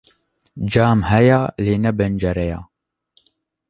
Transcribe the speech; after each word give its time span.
cam 0.71 0.99
heye 1.09 1.39
lê 1.63 1.75
ne 1.83 1.91
pencere 1.99 2.45
ye 2.51 2.59